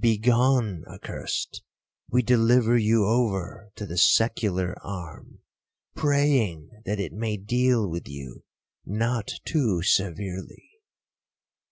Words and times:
Begone, 0.00 0.82
accursed, 0.88 1.62
we 2.10 2.20
deliver 2.20 2.76
you 2.76 3.04
over 3.06 3.70
to 3.76 3.86
the 3.86 3.96
secular 3.96 4.74
arm, 4.82 5.38
praying 5.94 6.82
that 6.84 6.98
it 6.98 7.12
may 7.12 7.36
deal 7.36 7.88
with 7.88 8.08
you 8.08 8.42
not 8.84 9.30
too 9.44 9.82
severely.' 9.82 10.70